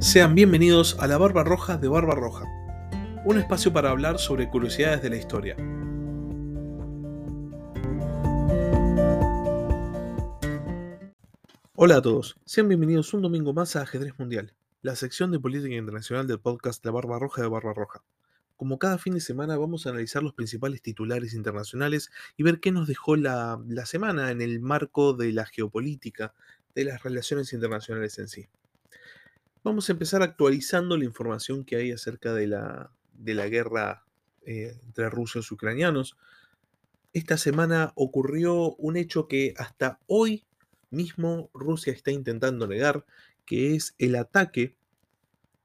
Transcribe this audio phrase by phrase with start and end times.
[0.00, 2.46] Sean bienvenidos a la Barba Roja de Barba Roja,
[3.26, 5.56] un espacio para hablar sobre curiosidades de la historia.
[11.74, 15.74] Hola a todos, sean bienvenidos un domingo más a Ajedrez Mundial, la sección de política
[15.74, 18.02] internacional del podcast La Barba Roja de Barba Roja.
[18.56, 22.72] Como cada fin de semana vamos a analizar los principales titulares internacionales y ver qué
[22.72, 26.32] nos dejó la, la semana en el marco de la geopolítica,
[26.74, 28.48] de las relaciones internacionales en sí.
[29.62, 34.06] Vamos a empezar actualizando la información que hay acerca de la, de la guerra
[34.46, 36.16] eh, entre rusos y ucranianos.
[37.12, 40.46] Esta semana ocurrió un hecho que hasta hoy
[40.88, 43.04] mismo Rusia está intentando negar,
[43.44, 44.76] que es el ataque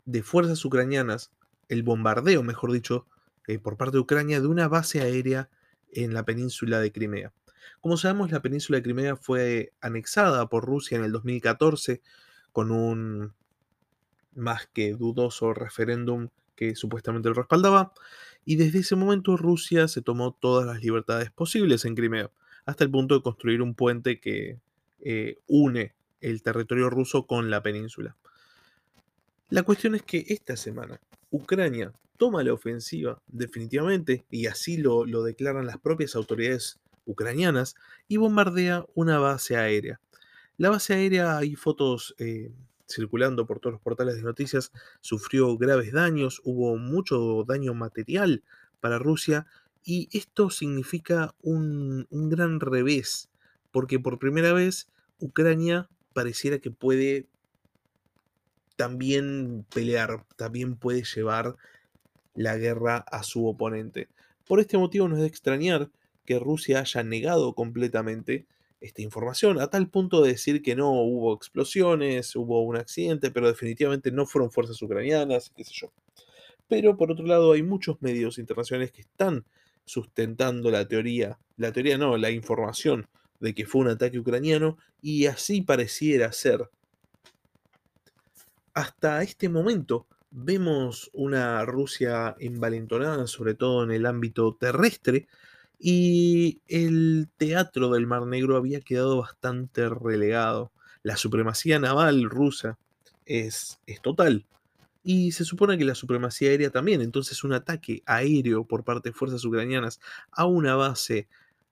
[0.04, 1.32] de fuerzas ucranianas,
[1.70, 3.07] el bombardeo, mejor dicho,
[3.48, 5.49] eh, por parte de Ucrania de una base aérea
[5.93, 7.32] en la península de Crimea.
[7.80, 12.02] Como sabemos, la península de Crimea fue anexada por Rusia en el 2014
[12.52, 13.34] con un
[14.35, 17.93] más que dudoso referéndum que supuestamente lo respaldaba,
[18.46, 22.32] y desde ese momento Rusia se tomó todas las libertades posibles en Crimea,
[22.65, 24.60] hasta el punto de construir un puente que
[25.01, 28.15] eh, une el territorio ruso con la península.
[29.49, 35.23] La cuestión es que esta semana Ucrania toma la ofensiva definitivamente, y así lo, lo
[35.23, 37.76] declaran las propias autoridades ucranianas,
[38.07, 39.99] y bombardea una base aérea.
[40.57, 42.51] La base aérea, hay fotos eh,
[42.88, 48.44] circulando por todos los portales de noticias, sufrió graves daños, hubo mucho daño material
[48.80, 49.46] para Rusia
[49.84, 53.30] y esto significa un, gran revés,
[53.72, 54.88] porque por primera vez
[55.20, 57.28] Ucrania pareciera que puede
[58.76, 61.56] también pelear, también puede llevar
[62.34, 64.09] la guerra a su oponente.
[64.47, 65.90] Por este motivo no es de extrañar
[66.25, 68.46] que Rusia haya negado completamente
[68.81, 73.47] esta información, a tal punto de decir que no hubo explosiones, hubo un accidente, pero
[73.47, 75.91] definitivamente no fueron fuerzas ucranianas, qué sé yo.
[76.67, 79.45] Pero por otro lado hay muchos medios internacionales que están
[79.85, 83.07] sustentando la teoría, la teoría no, la información
[83.39, 86.69] de que fue un ataque ucraniano y así pareciera ser.
[88.73, 95.27] Hasta este momento vemos una Rusia envalentonada, sobre todo en el ámbito terrestre,
[95.80, 100.72] y el teatro del Mar Negro había quedado bastante relegado.
[101.03, 102.78] La supremacía naval rusa
[103.25, 104.46] es, es total.
[105.03, 107.02] Y se supone que la supremacía aérea también.
[107.02, 110.00] Entonces un ataque aéreo por parte de fuerzas ucranianas
[110.31, 111.28] a una base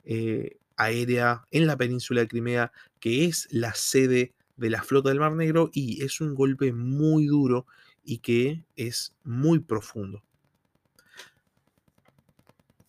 [0.05, 5.19] eh, aérea en la península de Crimea, que es la sede de la flota del
[5.19, 7.65] Mar Negro, y es un golpe muy duro
[8.03, 10.23] y que es muy profundo.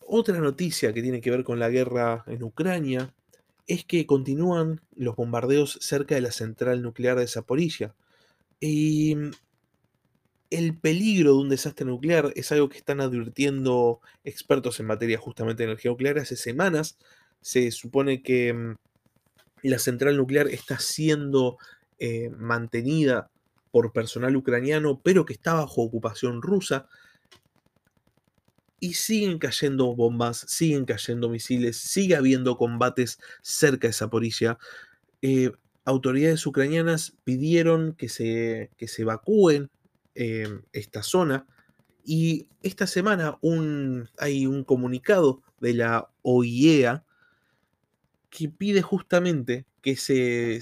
[0.07, 3.15] Otra noticia que tiene que ver con la guerra en Ucrania
[3.67, 7.95] es que continúan los bombardeos cerca de la central nuclear de Zaporilla.
[8.61, 9.31] Y mm,
[10.51, 15.63] el peligro de un desastre nuclear es algo que están advirtiendo expertos en materia justamente
[15.63, 16.99] de energía nuclear hace semanas.
[17.41, 18.77] Se supone que mm,
[19.63, 21.57] la central nuclear está siendo
[21.99, 23.31] eh, mantenida
[23.71, 26.87] por personal ucraniano, pero que está bajo ocupación rusa
[28.81, 34.59] y siguen cayendo bombas, siguen cayendo misiles, sigue habiendo combates cerca de Zaporilla.
[35.23, 35.53] Eh,
[35.85, 39.71] autoridades ucranianas pidieron que se, que se evacúen
[40.15, 41.47] eh, esta zona
[42.05, 43.39] y esta semana
[44.19, 47.05] hay un comunicado de la OIEA
[48.29, 50.61] que pide justamente que se,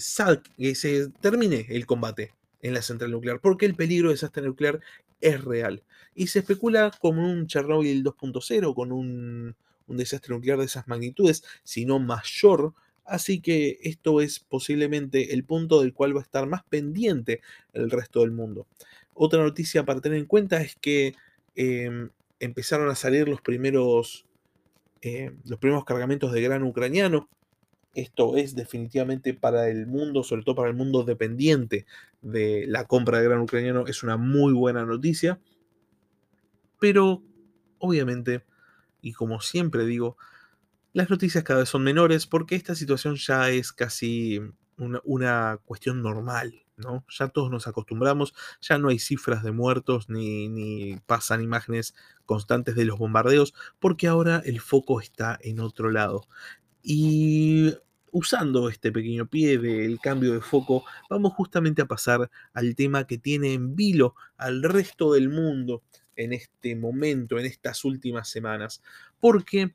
[0.56, 4.80] que se termine el combate en la central nuclear, porque el peligro de desastre nuclear
[5.20, 5.82] es real.
[6.14, 9.54] Y se especula con un Chernobyl 2.0, con un,
[9.86, 12.74] desastre nuclear de esas magnitudes, si no mayor.
[13.04, 17.40] Así que esto es posiblemente el punto del cual va a estar más pendiente
[17.72, 18.66] el resto del mundo.
[19.14, 21.14] Otra noticia para tener en cuenta es que
[21.56, 24.26] em, empezaron a salir los primeros,
[25.02, 27.28] eh, los primeros cargamentos de grano ucraniano
[27.94, 31.86] esto es definitivamente para el mundo, sobre todo para el mundo dependiente
[32.22, 35.38] de la compra de gran ucraniano, es una muy buena noticia.
[36.82, 37.22] Pero,
[37.78, 38.44] obviamente,
[39.00, 40.16] y como siempre digo,
[40.92, 44.40] las noticias cada vez son menores porque esta situación ya es casi
[44.76, 47.04] una, cuestión normal, ¿no?
[47.08, 51.94] Ya todos nos acostumbramos, ya no hay cifras de muertos ni, ni pasan imágenes
[52.26, 56.26] constantes de los bombardeos porque ahora el foco está en otro lado.
[56.82, 57.76] Y
[58.10, 63.18] usando este pequeño pie del cambio de foco, vamos justamente a pasar al tema que
[63.18, 65.84] tiene en vilo al resto del mundo
[66.16, 68.82] en este momento, en estas últimas semanas.
[69.20, 69.74] Porque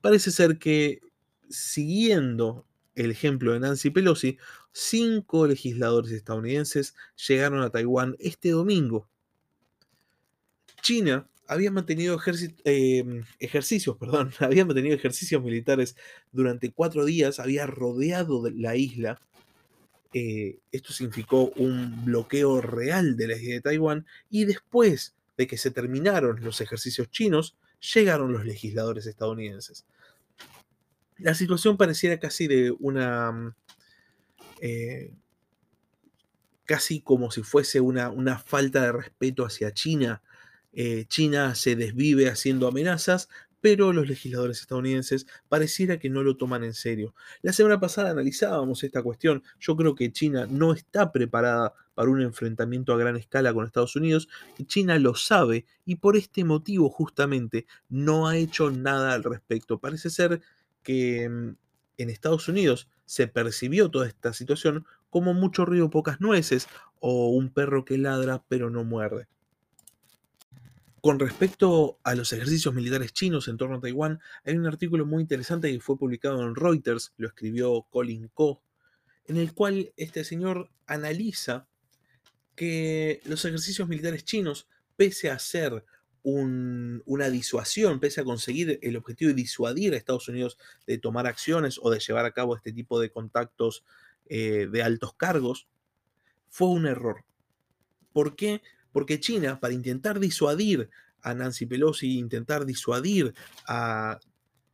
[0.00, 1.00] parece ser que
[1.48, 4.38] siguiendo el ejemplo de Nancy Pelosi,
[4.72, 6.94] cinco legisladores estadounidenses
[7.28, 9.08] llegaron a Taiwán este domingo.
[10.82, 12.20] China había mantenido
[12.64, 15.96] em, ejercicios, perdón, había mantenido ejercicios militares
[16.32, 19.20] durante cuatro días, había rodeado la isla.
[20.14, 25.56] Eh, esto significó un bloqueo real de la isla de Taiwán y después de que
[25.56, 27.56] se terminaron los ejercicios chinos,
[27.94, 29.86] llegaron los legisladores estadounidenses.
[31.16, 33.32] La situación pareciera casi de una...
[33.32, 33.54] Mm,
[34.60, 35.12] eh,
[36.64, 40.22] casi como si fuese una, una, falta de respeto hacia China.
[40.74, 43.30] Eh, China se desvive haciendo amenazas,
[43.60, 47.14] pero los legisladores estadounidenses pareciera que no lo toman en serio.
[47.40, 49.42] La semana pasada analizábamos esta cuestión.
[49.58, 53.96] Yo creo que China no está preparada para un enfrentamiento a gran escala con Estados
[53.96, 59.24] Unidos y China lo sabe y por este motivo justamente no ha hecho nada al
[59.24, 59.80] respecto.
[59.80, 60.40] Parece ser
[60.84, 61.56] que mm,
[61.96, 66.68] en Estados Unidos se percibió toda esta situación como mucho río, pocas nueces
[67.00, 69.26] o un perro que ladra pero no muerde.
[71.00, 75.20] Con respecto a los ejercicios militares chinos en torno a Taiwán, hay un artículo muy
[75.20, 78.62] interesante que fue publicado en Reuters, lo escribió Colin Ko,
[79.24, 81.66] en el cual este señor analiza
[82.58, 84.66] que los ejercicios militares chinos,
[84.96, 85.84] pese a ser
[86.24, 91.78] una disuasión, pese a conseguir el objetivo de disuadir a Estados Unidos de tomar acciones
[91.80, 93.84] o de llevar a cabo este tipo de contactos
[94.26, 95.68] eh, de altos cargos,
[96.48, 97.24] fue un error.
[98.12, 98.60] ¿Por qué?
[98.90, 100.90] Porque China, para intentar disuadir
[101.22, 103.34] a Nancy Pelosi, intentar disuadir
[103.68, 104.18] a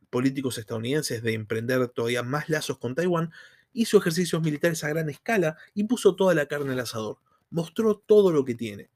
[0.09, 3.31] políticos estadounidenses de emprender todavía más lazos con Taiwán,
[3.73, 7.19] hizo ejercicios militares a gran escala y puso toda la carne al asador.
[7.55, 8.89] Mostró todo lo que tiene.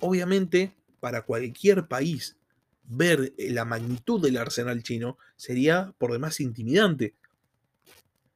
[0.00, 2.36] Obviamente, para cualquier país,
[2.82, 7.14] ver la magnitud del arsenal chino sería por demás intimidante.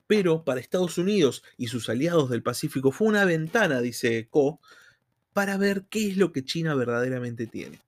[0.07, 4.61] Pero para Estados Unidos y sus aliados del Pacífico fue una ventana, dice Ko,
[5.33, 7.81] para ver qué es lo que China verdaderamente tiene,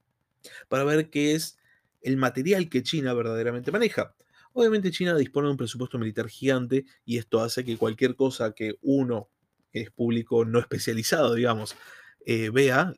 [0.68, 1.56] para ver qué es
[2.02, 4.12] el material que China verdaderamente maneja.
[4.54, 8.76] Obviamente China dispone de un presupuesto militar gigante y esto hace que cualquier cosa que
[8.82, 9.28] uno,
[9.72, 11.76] que es público no especializado, digamos,
[12.26, 12.94] eh, vea,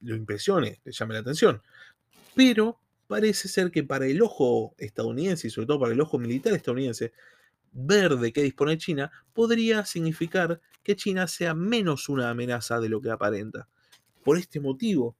[0.00, 1.62] lo impresione, le llame la atención.
[2.34, 6.52] Pero parece ser que para el ojo estadounidense y sobre todo para el ojo militar
[6.54, 7.12] estadounidense,
[7.72, 13.00] ver de qué dispone China podría significar que China sea menos una amenaza de lo
[13.00, 13.68] que aparenta.
[14.24, 15.16] Por este motivo,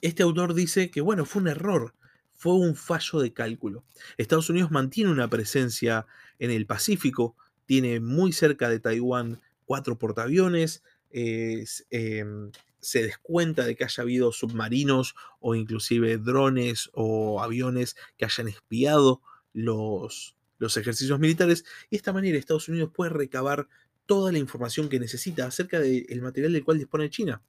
[0.00, 1.94] este autor dice que, bueno, fue un error,
[2.32, 3.84] fue un fallo de cálculo.
[4.16, 6.06] Estados Unidos mantiene una presencia
[6.38, 13.84] en el Pacífico, tiene muy cerca de Taiwán cuatro portaaviones, em, se descuenta de que
[13.84, 19.20] haya habido submarinos o inclusive drones o aviones que hayan espiado
[19.52, 21.64] los, los ejercicios militares.
[21.90, 23.68] Y de esta manera Estados Unidos puede recabar
[24.06, 27.42] toda la información que necesita acerca del material del cual dispone China.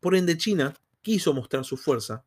[0.00, 2.24] Por ende, China quiso mostrar su fuerza,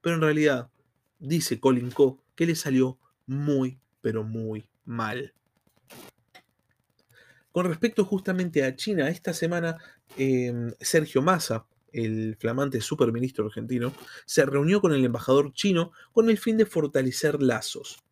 [0.00, 0.70] pero en realidad,
[1.18, 5.32] dice Colin Co, que le salió muy, pero muy mal.
[7.56, 9.78] Con respecto justamente a China, esta semana
[10.18, 13.94] em, Sergio Massa, el flamante superministro argentino,
[14.26, 18.04] se reunió con el embajador chino con el fin de fortalecer lazos.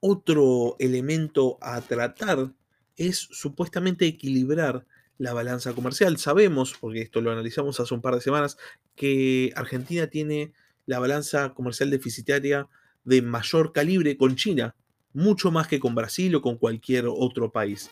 [0.00, 2.52] Otro elemento a tratar
[2.98, 4.86] es supuestamente equilibrar
[5.16, 6.18] la balanza comercial.
[6.18, 8.58] Sabemos, porque esto lo analizamos hace un par de semanas,
[8.96, 10.52] que Argentina tiene
[10.84, 12.68] la balanza comercial deficitaria
[13.04, 14.76] de mayor calibre con China,
[15.12, 17.90] mucho más que con Brasil o con cualquier otro país.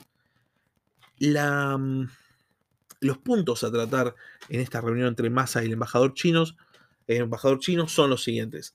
[1.20, 2.04] Mm,
[3.00, 4.14] los puntos a tratar
[4.48, 6.56] en esta reunión entre Massa y el embajador, chinos,
[7.06, 8.74] el embajador chino son los siguientes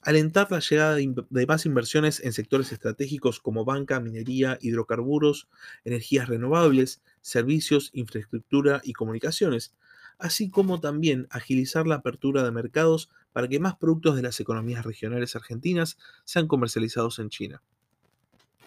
[0.00, 5.48] alentar la llegada de más inversiones en sectores estratégicos como banca, minería, hidrocarburos,
[5.84, 9.74] energías renovables, servicios, infraestructura y comunicaciones,
[10.18, 14.84] así como también agilizar la apertura de mercados para que más productos de las economías
[14.84, 17.62] regionales argentinas sean comercializados en China.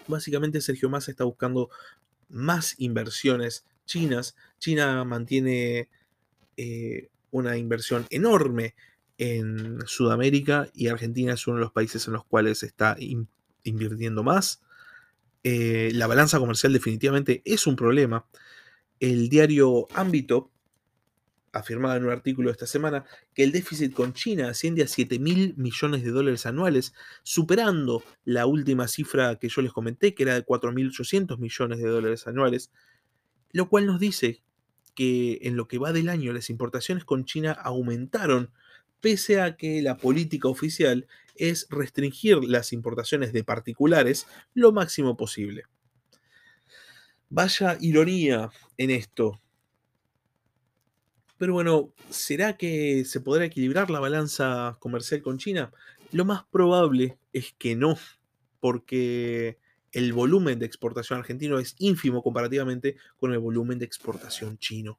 [0.08, 1.70] Básicamente Sergio Massa está buscando
[2.30, 4.36] más inversiones chinas.
[4.60, 5.90] China mantiene
[6.58, 8.76] eh, una inversión enorme
[9.18, 12.98] en Sudamérica y Argentina es uno de los países en los cuales está
[13.64, 14.62] invirtiendo más.
[15.44, 18.26] Eh, la balanza comercial definitivamente es un problema.
[19.00, 20.52] El diario Ámbito
[21.56, 25.56] afirmaba en un artículo esta semana que el déficit con China asciende a 7 mil
[25.58, 26.94] millones de dólares anuales,
[27.24, 32.28] superando la última cifra que yo les comenté, que era de 4.800 millones de dólares
[32.28, 32.72] anuales,
[33.52, 34.44] lo cual nos dice
[34.96, 38.52] que en lo que va del año las importaciones con China aumentaron
[39.00, 45.64] pese a que la política oficial es restringir las importaciones de particulares lo máximo posible.
[47.30, 49.42] Vaya ironía en esto.
[51.38, 55.72] Pero bueno, ¿será que se podrá equilibrar la balanza comercial con China?
[56.12, 57.98] Lo más probable es que no,
[58.62, 59.58] porque
[59.92, 64.98] el volumen de exportación argentino es ínfimo comparativamente con el volumen de exportación chino.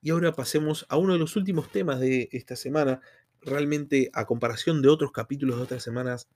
[0.00, 3.00] Y ahora pasemos a uno de los últimos temas de esta semana.
[3.42, 6.28] Realmente, a comparación de otros capítulos de otras semanas,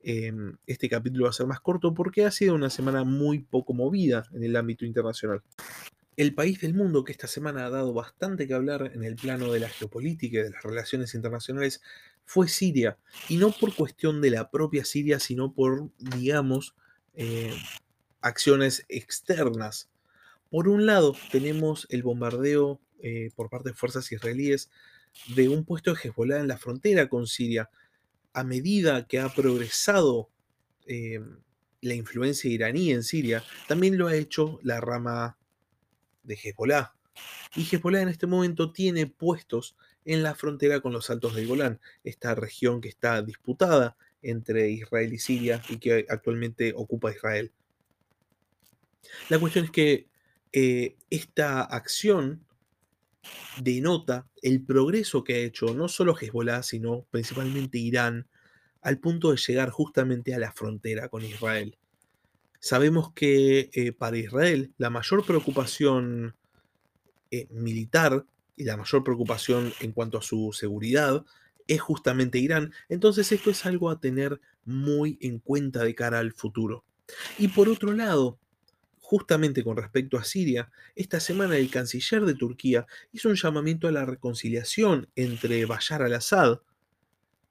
[0.00, 3.74] em, este capítulo va a ser más corto porque ha sido una semana muy poco
[3.74, 5.42] movida en el ámbito internacional.
[6.18, 9.52] El país del mundo que esta semana ha dado bastante que hablar en el plano
[9.52, 11.80] de la geopolítica y de las relaciones internacionales
[12.24, 12.98] fue Siria.
[13.28, 16.74] Y no por cuestión de la propia Siria, sino por, digamos,
[17.14, 17.54] eh,
[18.20, 19.90] acciones externas.
[20.50, 24.70] Por un lado, tenemos el bombardeo eh, por parte de fuerzas israelíes
[25.36, 27.70] de un puesto de Hezbollah en la frontera con Siria,
[28.32, 30.30] a medida que ha progresado
[30.84, 31.20] eh,
[31.80, 35.38] la influencia iraní en Siria, también lo ha hecho la rama
[36.28, 36.94] de Hezbollah.
[37.56, 41.80] Y Hezbollah en este momento tiene puestos en la frontera con los Altos del Golán,
[42.04, 47.52] esta región que está disputada entre Israel y Siria y que actualmente ocupa Israel.
[49.28, 50.08] La cuestión es que
[50.52, 52.44] eh, esta acción
[53.60, 58.28] denota el progreso que ha hecho no solo Hezbollah, sino principalmente Irán,
[58.80, 61.76] al punto de llegar justamente a la frontera con Israel.
[62.60, 66.34] Sabemos que eh, para Israel la mayor preocupación
[67.30, 68.24] eh, militar
[68.56, 71.24] y la mayor preocupación en cuanto a su seguridad
[71.66, 72.72] es justamente Irán.
[72.88, 76.84] Entonces esto es algo a tener muy en cuenta de cara al futuro.
[77.38, 78.38] Y por otro lado,
[79.08, 83.90] Justamente con respecto a Siria, esta semana el canciller de Turquía hizo un llamamiento a
[83.90, 86.58] la reconciliación entre Bashar al-Assad,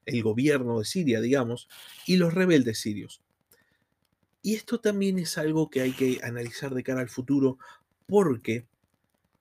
[0.05, 1.67] el gobierno de Siria, digamos,
[2.05, 3.23] y los rebeldes sirios.
[4.41, 7.57] Y esto también es algo que hay que analizar de cara al futuro
[8.05, 8.65] porque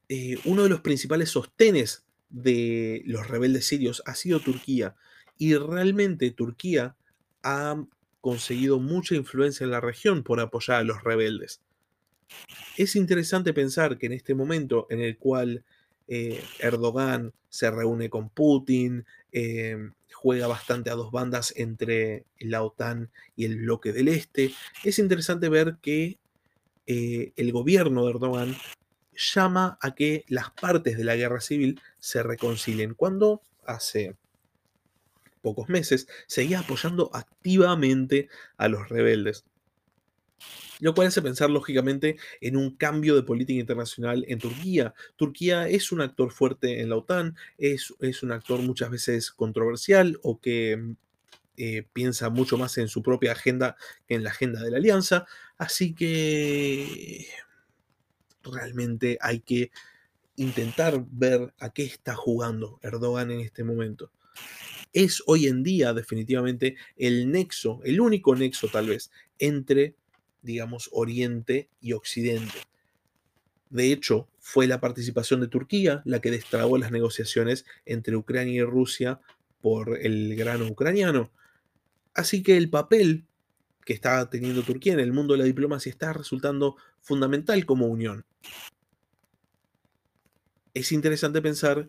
[0.09, 4.97] eh, uno de los principales sostenes de los rebeldes sirios ha sido Turquía.
[5.39, 6.97] Y realmente Turquía
[7.43, 7.85] ha
[8.21, 11.61] conseguido mucha influencia en la región por apoyar a los rebeldes.
[12.77, 15.65] Es interesante pensar que en este momento en el cual
[16.09, 23.11] eh, Erdogan se reúne con Putin, em, juega bastante a dos bandas entre la OTAN
[23.37, 24.53] y el bloque del Este,
[24.85, 26.19] es interesante ver que
[26.87, 28.57] eh, el gobierno de Erdogan
[29.17, 34.17] llama a que las partes de la guerra civil se reconcilien, cuando hace
[35.43, 39.45] pocos meses seguía apoyando activamente a los rebeldes.
[40.81, 44.95] Lo cual hace pensar lógicamente en un cambio de política internacional en Turquía.
[45.17, 50.19] Turquía es un actor fuerte en la OTAN, es, es un actor muchas veces controversial
[50.23, 50.97] o que mm,
[51.59, 53.77] eh, piensa mucho más en su propia agenda
[54.07, 55.27] que en la agenda de la alianza.
[55.57, 57.27] Así que
[58.43, 59.71] realmente hay que
[60.37, 64.11] intentar ver a qué está jugando Erdogan en este momento.
[64.93, 69.95] Es hoy en día definitivamente el nexo, el único nexo tal vez, entre
[70.47, 72.55] digamos, Oriente y Occidente.
[73.69, 78.63] De hecho, fue la participación de Turquía la que destrabó las negociaciones entre Ucrania y
[78.63, 79.21] Rusia
[79.61, 81.31] por el grano ucraniano.
[82.15, 83.27] Así que el papel
[83.85, 88.25] que está teniendo Turquía en el mundo de la diplomacia está resultando fundamental como unión.
[90.73, 91.89] Es interesante pensar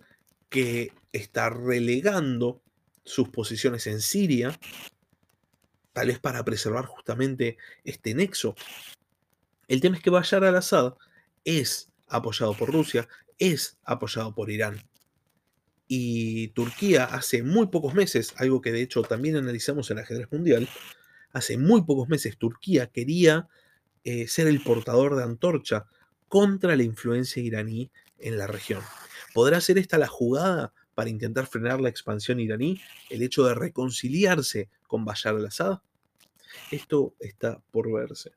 [0.49, 2.61] que está relegando
[3.03, 4.57] sus posiciones en Siria
[5.98, 8.54] tal vez para preservar justamente este nexo.
[9.68, 10.94] El tema es que Bashar al-Assad
[11.44, 13.08] es apoyado por Rusia,
[13.39, 14.80] es apoyado por Irán.
[15.88, 20.70] Y Turquía hace muy pocos meses, algo que de hecho también analizamos en ajedrez mundial,
[21.34, 23.48] hace muy pocos meses Turquía quería
[24.04, 25.88] eh, ser el portador de antorcha
[26.27, 27.89] contra la influencia iraní
[28.20, 28.84] en la región.
[29.34, 32.80] ¿Podrá ser esta la jugada para intentar frenar la expansión iraní?
[33.10, 35.80] ¿El hecho de reconciliarse con Bashar al-Assad?
[36.72, 38.32] Esto está por verse.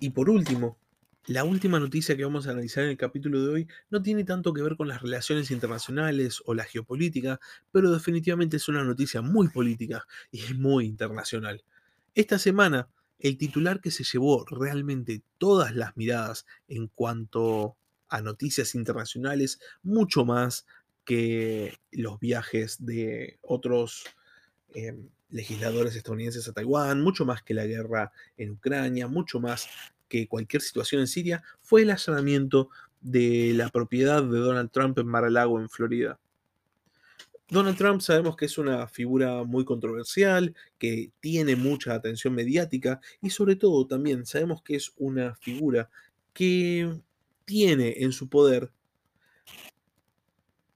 [0.00, 0.78] Y por último,
[1.26, 4.54] la última noticia que vamos a analizar en el capítulo de hoy no tiene tanto
[4.54, 7.38] que ver con las relaciones internacionales o la geopolítica,
[7.70, 11.62] pero definitivamente es una noticia muy política y es muy internacional.
[12.14, 12.88] Esta semana,
[13.18, 17.76] el titular que se llevó realmente todas las miradas en cuanto
[18.08, 20.64] a noticias internacionales, mucho más
[21.04, 24.04] que los viajes de otros
[24.74, 29.68] em, legisladores estadounidenses a Taiwán, mucho más que la guerra en Ucrania, mucho más
[30.08, 32.70] que cualquier situación en Siria, fue el allanamiento
[33.00, 36.18] de la propiedad de Donald Trump en Mar-a-Lago, en Florida.
[37.50, 43.30] Donald Trump sabemos que es una figura muy controversial, que tiene mucha atención mediática y
[43.30, 45.88] sobre todo también sabemos que es una figura
[46.34, 47.00] que
[47.46, 48.70] tiene en su poder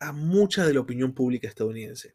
[0.01, 2.15] a mucha de la opinión pública estadounidense.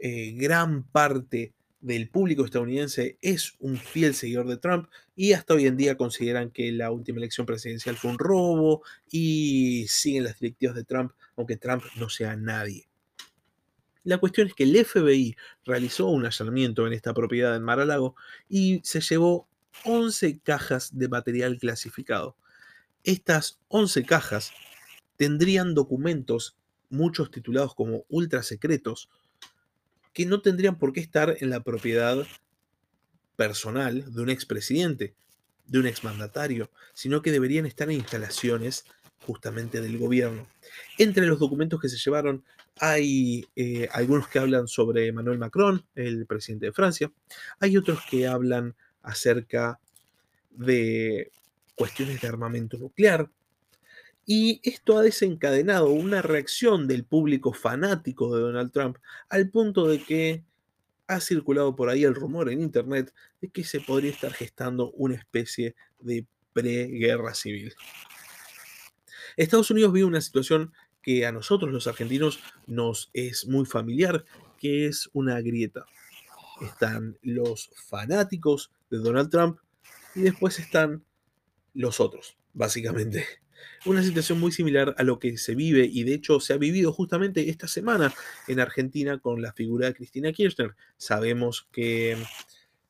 [0.00, 5.66] Eh, gran parte del público estadounidense es un fiel seguidor de Trump y hasta hoy
[5.66, 10.74] en día consideran que la última elección presidencial fue un robo y siguen las directivas
[10.74, 12.88] de Trump, aunque Trump no sea nadie.
[14.04, 18.16] La cuestión es que el FBI realizó un allanamiento en esta propiedad en Mar-a-Lago
[18.48, 19.48] y se llevó
[19.84, 22.36] 11 cajas de material clasificado.
[23.04, 24.52] Estas 11 cajas
[25.16, 26.56] tendrían documentos,
[26.90, 29.10] muchos titulados como ultra secretos,
[30.18, 32.26] que no tendrían por qué estar en la propiedad
[33.36, 35.14] personal de un expresidente,
[35.64, 38.84] de un exmandatario, sino que deberían estar en instalaciones
[39.24, 40.48] justamente del gobierno.
[40.98, 42.42] Entre los documentos que se llevaron
[42.80, 47.12] hay eh, algunos que hablan sobre Emmanuel Macron, el presidente de Francia.
[47.60, 49.78] Hay otros que hablan acerca
[50.50, 51.30] de
[51.76, 53.30] cuestiones de armamento nuclear.
[54.30, 58.98] Y esto ha desencadenado una reacción del público fanático de Donald Trump
[59.30, 60.44] al punto de que
[61.06, 65.14] ha circulado por ahí el rumor en Internet de que se podría estar gestando una
[65.14, 67.74] especie de preguerra civil.
[69.38, 74.26] Estados Unidos vive una situación que a nosotros los argentinos nos es muy familiar,
[74.58, 75.86] que es una grieta.
[76.60, 79.58] Están los fanáticos de Donald Trump
[80.14, 81.02] y después están
[81.72, 83.24] los otros, básicamente.
[83.84, 86.92] Una situación muy similar a lo que se vive y de hecho se ha vivido
[86.92, 88.12] justamente esta semana
[88.46, 90.74] en Argentina con la figura de Cristina Kirchner.
[90.96, 92.16] Sabemos que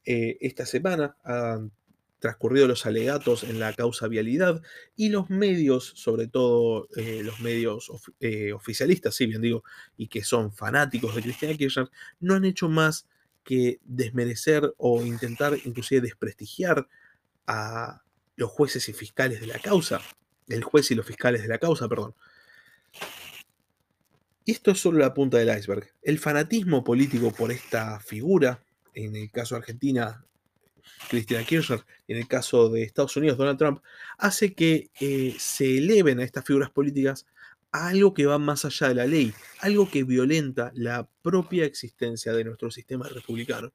[0.05, 1.73] eh, esta semana han
[2.19, 4.63] transcurrido los alegatos en la causa vialidad
[4.97, 9.63] y los medios, sobre todo eh, los medios eh, oficialistas, sí, bien digo,
[9.97, 13.07] y que son fanáticos de Cristina Kirchner, no han hecho más
[13.45, 16.89] que desmerecer o intentar inclusive desprestigiar
[17.47, 18.03] a
[18.37, 20.01] los jueces y fiscales de la causa,
[20.49, 22.15] el juez y los fiscales de la causa, perdón.
[24.45, 25.93] Y esto es solo la punta del iceberg.
[26.03, 30.25] El fanatismo político por esta figura, en el caso de Argentina,
[31.11, 33.83] Cristina Kirchner, en el caso de Estados Unidos, Donald Trump,
[34.17, 37.27] hace que eh, se eleven a estas figuras políticas
[37.73, 42.33] a algo que va más allá de la ley, algo que violenta la propia existencia
[42.33, 43.73] de nuestro sistema republicano.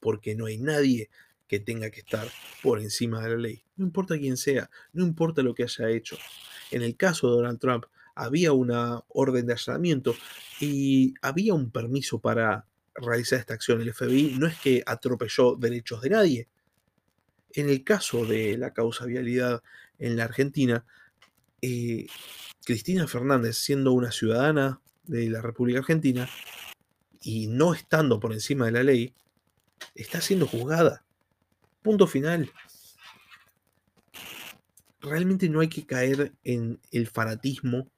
[0.00, 1.08] Porque no hay nadie
[1.48, 2.28] que tenga que estar
[2.62, 3.65] por encima de la ley.
[3.76, 6.16] No importa quién sea, no importa lo que haya hecho.
[6.70, 7.84] En el caso de Donald Trump,
[8.14, 10.14] había una orden de allanamiento
[10.60, 13.80] y había un permiso para realizar esta acción.
[13.80, 16.48] El FBI no es que atropelló derechos de nadie.
[17.52, 19.62] En el caso de la causa vialidad
[19.98, 20.84] en la Argentina,
[21.60, 22.06] eh,
[22.64, 26.28] Cristina Fernández, siendo una ciudadana de la República Argentina
[27.22, 29.14] y no estando por encima de la ley,
[29.94, 31.04] está siendo juzgada.
[31.82, 32.50] Punto final.
[35.06, 37.88] Realmente no hay que caer en el fanatismo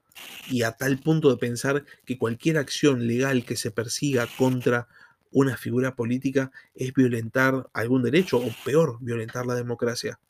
[0.50, 4.88] y a tal punto de pensar que cualquier acción legal que se persiga contra
[5.30, 10.20] una figura política es violentar algún derecho o peor, violentar la democracia.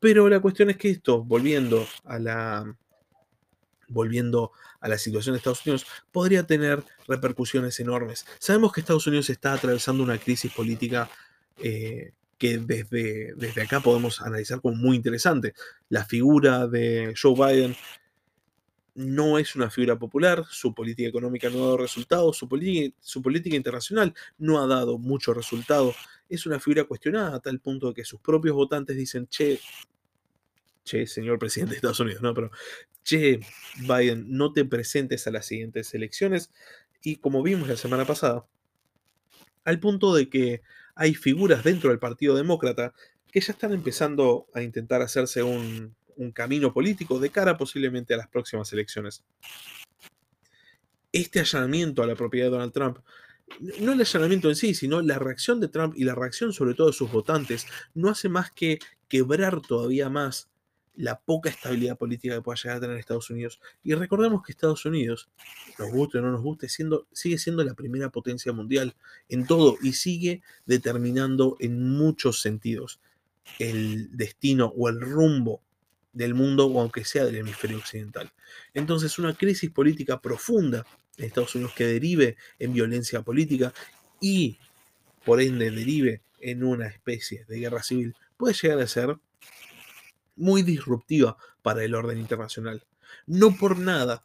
[0.00, 2.76] Pero la cuestión es que esto, volviendo a la
[3.90, 8.26] volviendo a la situación de Estados Unidos, podría tener repercusiones enormes.
[8.38, 11.08] Sabemos que Estados Unidos está atravesando una crisis política
[11.56, 15.54] eh, que desde, desde acá podemos analizar como muy interesante.
[15.88, 17.76] La figura de Joe Biden
[18.94, 22.48] no es una figura popular, su política económica no ha dado resultados, su,
[23.00, 25.94] su política internacional no ha dado mucho resultado.
[26.28, 29.60] Es una figura cuestionada a tal punto que sus propios votantes dicen, che,
[30.84, 32.50] che, señor presidente de Estados Unidos, no, pero,
[33.04, 33.40] che,
[33.82, 36.50] Biden, no te presentes a las siguientes elecciones.
[37.00, 38.46] Y como vimos la semana pasada,
[39.64, 40.62] al punto de que
[40.98, 42.92] hay figuras dentro del Partido Demócrata
[43.30, 45.96] que ya están empezando a intentar hacerse un,
[46.34, 49.22] camino político de cara posiblemente a las próximas elecciones.
[51.12, 52.98] Este allanamiento a la propiedad de Donald Trump,
[53.80, 56.88] no el allanamiento en sí, sino la reacción de Trump y la reacción sobre todo
[56.88, 60.50] de sus votantes, no hace más que quebrar todavía más
[60.98, 63.60] la poca estabilidad política que pueda llegar a tener Estados Unidos.
[63.84, 65.28] Y recordemos que Estados Unidos,
[65.78, 68.96] nos guste o no nos guste, siendo, sigue siendo la primera potencia mundial
[69.28, 73.00] en todo y sigue determinando en muchos sentidos
[73.60, 75.62] el destino o el rumbo
[76.12, 78.32] del mundo o aunque sea del hemisferio occidental.
[78.74, 80.84] Entonces una crisis política profunda
[81.16, 83.72] en Estados Unidos que derive en violencia política
[84.20, 84.58] y
[85.24, 89.16] por ende derive en una especie de guerra civil puede llegar a ser
[90.38, 92.86] muy disruptiva para el orden internacional.
[93.26, 94.24] No por nada,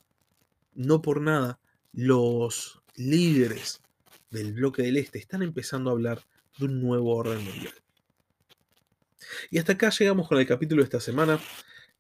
[0.74, 1.60] no por nada
[1.92, 3.82] los líderes
[4.30, 6.24] del bloque del Este están empezando a hablar
[6.58, 7.74] de un nuevo orden mundial.
[9.50, 11.40] Y hasta acá llegamos con el capítulo de esta semana.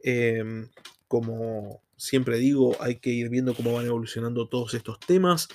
[0.01, 0.69] Em,
[1.07, 5.47] como siempre digo, hay que ir viendo cómo van evolucionando todos estos temas.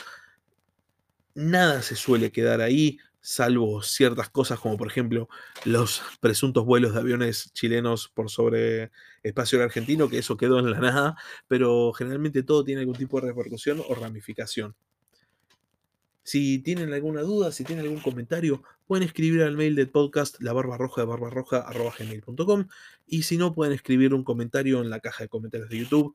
[1.34, 5.28] Nada se suele quedar ahí, salvo ciertas cosas como por ejemplo
[5.64, 8.90] los presuntos vuelos de aviones chilenos por sobre
[9.22, 13.28] espacio argentino, que eso quedó en la nada, pero generalmente todo tiene algún tipo de
[13.28, 14.74] repercusión o ramificación.
[16.22, 20.52] Si tienen alguna duda, si tienen algún comentario, pueden escribir al mail del podcast la
[20.52, 21.66] barba roja de barbarroja
[23.06, 26.14] y si no pueden escribir un comentario en la caja de comentarios de YouTube.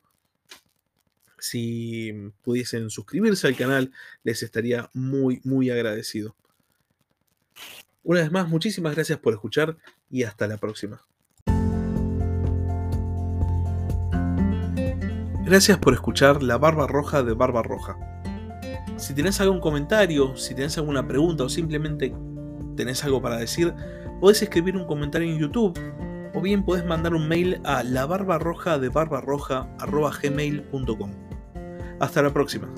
[1.38, 2.12] Si
[2.42, 6.36] pudiesen suscribirse al canal, les estaría muy, muy agradecido.
[8.02, 9.76] Una vez más, muchísimas gracias por escuchar
[10.10, 11.02] y hasta la próxima.
[15.44, 17.98] Gracias por escuchar La Barba Roja de Barba Roja.
[18.96, 22.14] Si tenés algún comentario, si tenés alguna pregunta o simplemente
[22.76, 23.74] tenés algo para decir,
[24.20, 25.78] podés escribir un comentario en YouTube
[26.34, 31.10] o bien podés mandar un mail a la barbarroja de barbarroja.gmail.com.
[32.00, 32.72] Hasta la próxima.